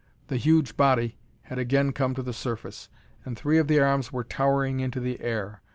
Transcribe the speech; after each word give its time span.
The 0.29 0.37
huge 0.37 0.75
body 0.75 1.19
had 1.43 1.59
again 1.59 1.91
come 1.91 2.15
to 2.15 2.23
the 2.23 2.33
surface, 2.33 2.89
and 3.23 3.37
three 3.37 3.59
of 3.59 3.67
the 3.67 3.79
arms 3.79 4.11
were 4.11 4.23
towering 4.23 4.79
into 4.79 4.99
the 4.99 5.19
air. 5.21 5.61